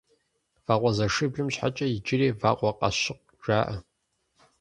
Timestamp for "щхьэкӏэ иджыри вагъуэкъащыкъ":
1.53-3.25